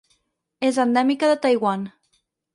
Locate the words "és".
0.69-0.79